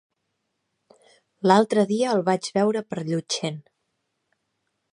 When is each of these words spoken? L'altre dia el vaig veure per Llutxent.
L'altre 1.51 1.83
dia 1.91 2.15
el 2.19 2.23
vaig 2.31 2.49
veure 2.57 2.83
per 2.93 3.05
Llutxent. 3.11 3.61